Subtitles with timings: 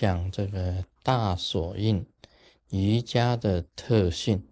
[0.00, 2.06] 讲这个大锁印
[2.70, 4.48] 瑜伽的特性。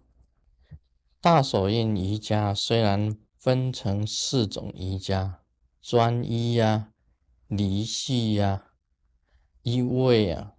[1.19, 5.41] 大锁印瑜伽虽然分成四种瑜伽，
[5.81, 6.91] 专一呀、
[7.47, 8.73] 离系呀、
[9.63, 10.53] 一位啊、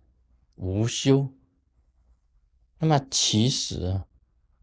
[0.56, 1.28] 无修，
[2.80, 4.08] 那么其实啊，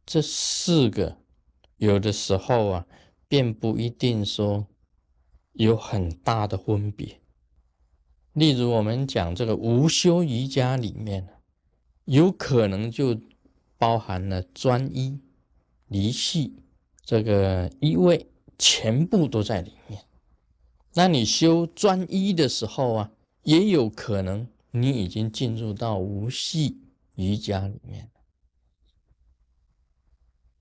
[0.05, 1.19] 这四个
[1.77, 2.85] 有的时候啊，
[3.29, 4.67] 并不一定说
[5.53, 7.21] 有很大的分别。
[8.37, 11.27] 例如，我们讲这个无修瑜伽里面，
[12.05, 13.19] 有可能就
[13.79, 15.19] 包含了专一。
[15.87, 16.53] 离系
[17.03, 18.27] 这个一位
[18.59, 20.03] 全部都在里面。
[20.93, 26.77] 那你修专一的时候啊，也有可能你已经进入到无系
[27.15, 28.11] 瑜伽里面。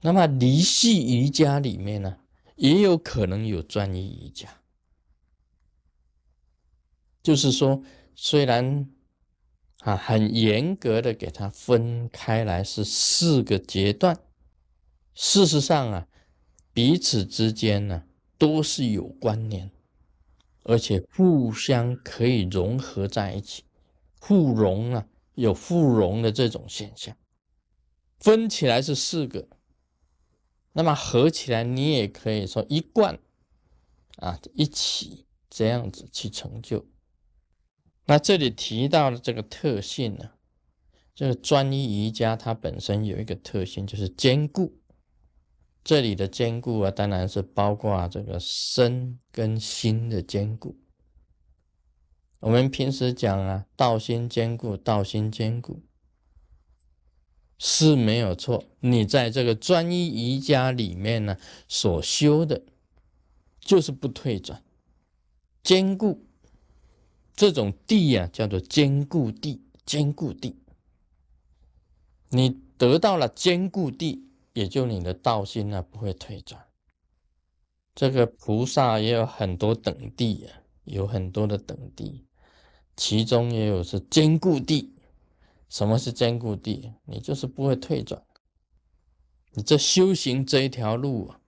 [0.01, 2.17] 那么离系瑜伽里面呢，
[2.55, 4.49] 也有可能有专一瑜伽。
[7.27, 7.83] 就是说，
[8.15, 8.89] 虽然
[9.81, 14.17] 啊很严格的给它分开来是四个阶段。
[15.13, 16.07] 事实上啊，
[16.73, 18.05] 彼此之间呢
[18.39, 19.73] 都是有关联，
[20.63, 23.65] 而且互相可以融合在一起，
[24.21, 27.17] 互融啊，有互融的这种现象。
[28.21, 29.49] 分起来是四个，
[30.75, 33.19] 那么合起来你也可以说一贯
[34.19, 36.87] 啊，一起这样子去成就。
[38.07, 40.31] 那这里提到的这个特性呢，
[41.15, 44.81] 这个专一瑜伽它本身有一个特性，就是坚固。
[45.83, 50.77] 这里的坚固啊，当然是包括这个身跟心的坚固。
[52.41, 55.83] 我们平时讲啊，道心坚固，道心坚固
[57.59, 58.65] 是没有错。
[58.81, 62.63] 你在这个专一瑜伽里面呢，所修的，
[63.61, 64.63] 就是不退转，
[65.63, 66.26] 坚固
[67.37, 70.57] 这种地呀，叫做坚固地，坚固地。
[72.31, 74.25] 你得到了坚固地。
[74.57, 76.65] 也就你的道心呢不会退转。
[77.95, 82.25] 这个菩萨也有很多等地啊，有很多的等地，
[82.97, 84.95] 其中也有是坚固地。
[85.69, 86.95] 什么是坚固地？
[87.05, 88.25] 你就是不会退转。
[89.51, 91.39] 你这修行这一条路啊，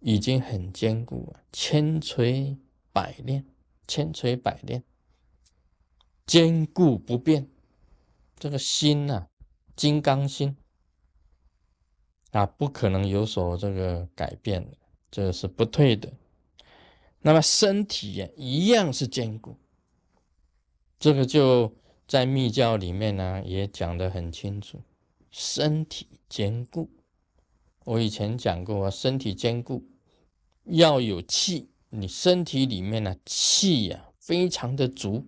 [0.00, 2.56] 已经很坚固了，千锤
[2.90, 3.44] 百炼，
[3.86, 4.82] 千锤百炼，
[6.26, 7.48] 坚固不变。
[8.38, 9.28] 这个心呐，
[9.74, 10.56] 金刚心。
[12.32, 14.76] 啊，不可能有所这个改变的，
[15.10, 16.12] 这是不退的。
[17.20, 19.56] 那么身体呀，一样是坚固。
[20.98, 21.74] 这个就
[22.06, 24.82] 在密教里面呢，也讲得很清楚，
[25.30, 26.90] 身体坚固。
[27.84, 29.88] 我以前讲过，身体坚固
[30.64, 35.26] 要有气，你身体里面呢，气呀非常的足，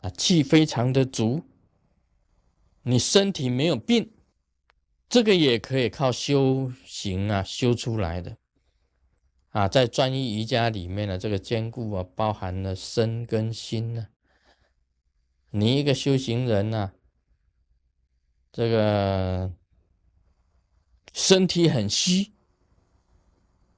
[0.00, 1.44] 啊，气非常的足，
[2.82, 4.12] 你身体没有病。
[5.08, 8.38] 这个也可以靠修行啊修出来的
[9.50, 14.08] 啊，在专一瑜伽里面呢，这个坚固啊，包含了身跟心呢。
[15.50, 16.92] 你一个修行人呢，
[18.52, 19.52] 这个
[21.12, 22.32] 身体很虚，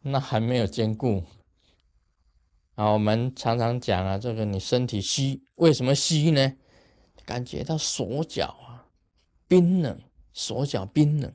[0.01, 1.25] 那还没有坚固
[2.79, 2.93] 啊。
[2.93, 6.55] 我们常常讲啊，这个你身体虚，为什么虚呢？
[7.25, 8.87] 感觉到手脚啊
[9.49, 10.01] 冰冷。
[10.35, 11.35] 手脚冰冷，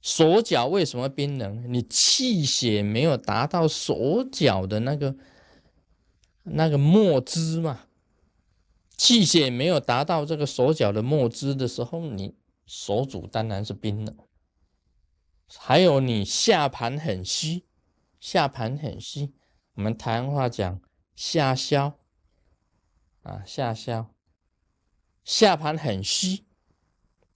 [0.00, 1.64] 手脚为什么冰冷？
[1.72, 5.16] 你气血没有达到手脚的那个
[6.44, 7.86] 那个末肢嘛？
[8.96, 14.16] 气血没有达到这个手脚的末肢的时候，你手足当然是冰冷。
[15.56, 17.64] 还有你下盘很虚，
[18.20, 19.32] 下盘很虚，
[19.78, 20.80] 我们台湾话讲
[21.14, 22.00] 下消
[23.22, 24.12] 啊，下消，
[25.22, 26.42] 下盘很虚。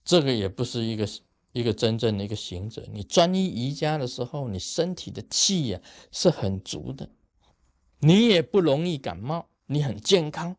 [0.03, 1.07] 这个也不是一个
[1.53, 2.85] 一个真正的一个行者。
[2.91, 5.79] 你专一瑜伽的时候，你身体的气呀
[6.11, 7.09] 是很足的，
[7.99, 10.57] 你也不容易感冒，你很健康，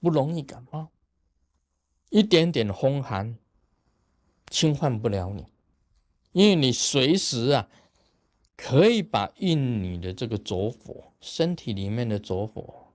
[0.00, 0.92] 不容易感冒，
[2.10, 3.36] 一点点风寒
[4.50, 5.46] 侵犯不了你，
[6.30, 7.68] 因为你随时啊
[8.56, 12.92] 可以把印你的这个浊火，身体里面的浊火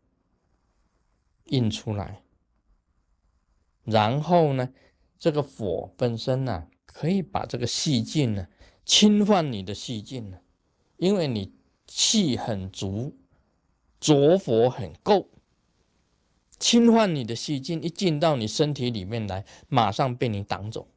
[1.45, 2.21] 印出来，
[3.83, 4.69] 然后呢？
[5.19, 8.47] 这个火本身呢，可以把这个细菌呢
[8.85, 10.39] 侵犯你的细菌呢，
[10.97, 11.55] 因为你
[11.87, 13.17] 气很足，
[13.99, 15.27] 浊火很够，
[16.59, 20.87] 侵犯你的细菌一进到你身体里面来，马上被你挡走。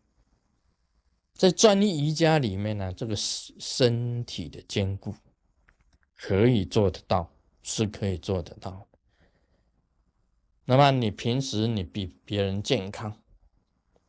[1.40, 5.14] 在专一瑜伽里面呢，这个身身体的坚固
[6.14, 7.32] 可以做得到，
[7.62, 8.86] 是可以做得到。
[10.66, 13.16] 那么你平时你比别人健康，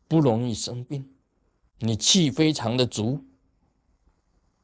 [0.09, 1.09] 不容易生病，
[1.79, 3.23] 你气非常的足，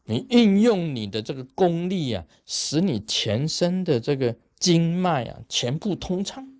[0.03, 6.53] 你运用你的这个功力啊，使你全身的这个经脉啊全部通畅，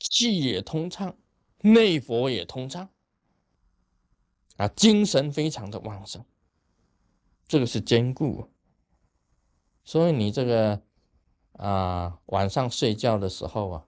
[0.00, 1.16] 气也通畅，
[1.60, 2.90] 内佛也通畅，
[4.58, 6.22] 啊，精神非常的旺盛，
[7.46, 8.48] 这个是坚固。
[9.84, 10.82] 所以你这个
[11.52, 13.86] 啊，晚上睡觉的时候啊，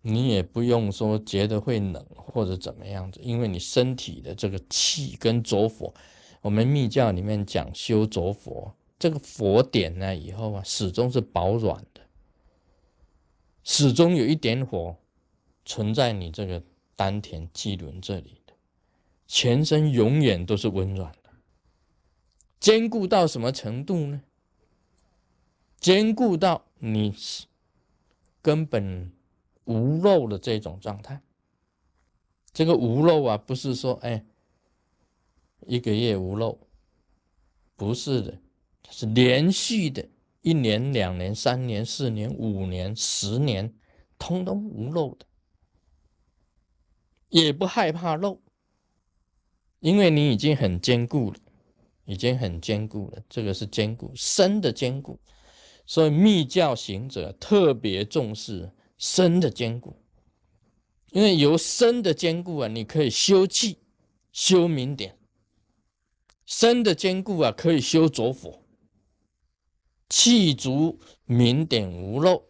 [0.00, 5.94] 你也不用说觉得会冷或者怎么样子，因为你身体的这个气跟着火，
[6.40, 12.00] 我们密教里面讲修着火，这个火点呢以后啊，始终是保暖的，
[13.62, 14.96] 始终有一点火
[15.64, 16.60] 存在你这个
[16.96, 18.41] 丹田气轮这里，
[19.26, 21.30] 全身永远都是温暖的，
[22.60, 24.22] 坚固到什么程度呢？
[25.78, 27.14] 兼顾到你
[28.40, 29.12] 根本
[29.64, 31.20] 无漏的这种状态，
[32.52, 34.24] 这个无漏啊，不是说哎
[35.66, 36.58] 一个月无漏，
[37.74, 38.38] 不是的，
[38.90, 40.08] 是连续的，
[40.42, 43.74] 一年、两年、三年、四年、五年、十年，
[44.18, 45.26] 通通无漏的，
[47.28, 48.40] 也不害怕漏，
[49.82, 51.36] 因为你已经很坚固了，
[52.04, 55.18] 已经很坚固了，这个是坚固身的坚固。
[55.84, 59.96] 所以密教行者特别重视身的坚固，
[61.10, 63.80] 因为由身的坚固啊，你可以修气、
[64.32, 65.16] 修明点；
[66.46, 68.62] 身的坚固啊，可以修着火，
[70.08, 72.44] 气足明点无漏。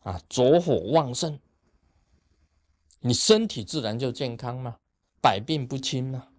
[0.00, 1.38] 啊，着火旺盛，
[3.00, 4.78] 你身体自然就健康嘛，
[5.20, 6.29] 百病不侵嘛。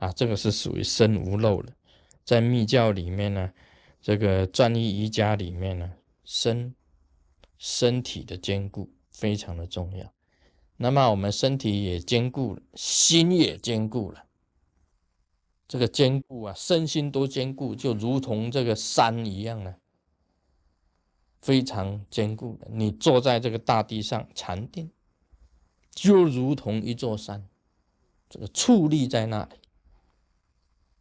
[0.00, 1.72] 啊，这个是属于身无漏的，
[2.24, 3.52] 在密教里面呢。
[4.02, 5.92] 这个专一瑜伽里面呢，
[6.24, 6.74] 身
[7.58, 10.10] 身体的坚固非常的重要。
[10.78, 14.24] 那么我们身体也坚固了，心也坚固了。
[15.68, 19.74] 这个坚固啊，身心都坚固，就如同这个山一样呢，
[21.42, 22.68] 非常坚固的。
[22.70, 24.90] 你坐在这个大地上禅定，
[25.90, 27.46] 就如同一座山，
[28.30, 29.56] 这个矗立在那里。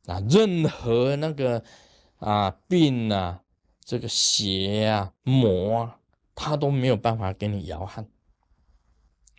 [0.09, 1.63] 啊，任何那个。
[2.19, 3.45] 啊，病啊，
[3.79, 5.99] 这个邪啊、魔啊，
[6.35, 8.09] 他都没有办法给你摇撼。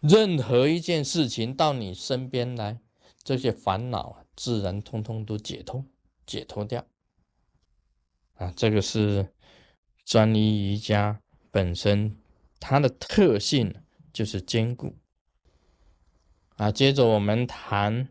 [0.00, 2.80] 任何一件事情到你身边来，
[3.22, 5.84] 这些烦恼啊，自然通通都解脱、
[6.24, 6.86] 解脱掉。
[8.36, 9.34] 啊，这个是
[10.06, 11.20] 专一瑜伽
[11.50, 12.16] 本身
[12.58, 13.74] 它的特性，
[14.10, 14.96] 就是坚固。
[16.56, 18.08] 啊，接着我们谈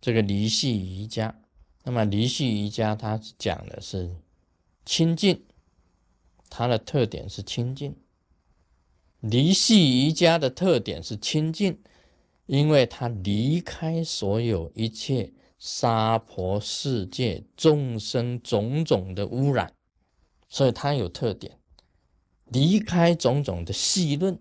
[0.00, 1.40] 这个离系瑜伽。
[1.88, 4.14] 那么离系瑜伽，它讲的是
[4.84, 5.42] 清净，
[6.50, 7.96] 它的特点是清净。
[9.20, 11.78] 离系瑜伽的特点是清净，
[12.44, 19.72] 因为它离开所有一切娑婆世界众生种种的污染，
[20.46, 21.56] 所以它有特点，
[22.48, 24.38] 离开种种的戏论，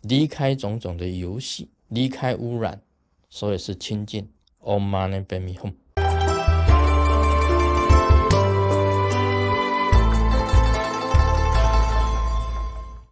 [0.00, 2.80] 离开种种的游戏，离开污染，
[3.28, 4.30] 所以是清净。
[4.60, 5.74] Om Mani Padme Hum。